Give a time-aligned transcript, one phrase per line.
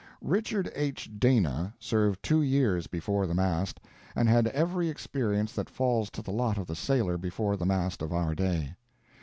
[0.25, 1.11] Richard H.
[1.19, 3.79] Dana served two years before the mast,
[4.15, 8.01] and had every experience that falls to the lot of the sailor before the mast
[8.01, 8.73] of our day.